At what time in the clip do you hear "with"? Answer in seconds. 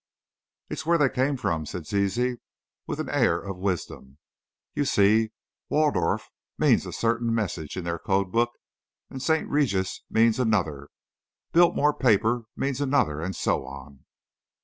2.87-2.99